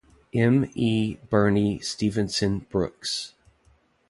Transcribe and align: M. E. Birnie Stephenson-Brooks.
M. 0.33 0.65
E. 0.73 1.17
Birnie 1.29 1.77
Stephenson-Brooks. 1.77 3.35